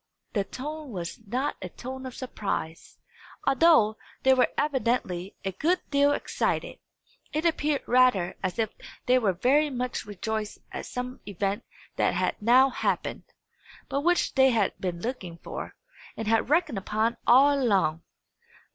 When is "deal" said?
5.91-6.11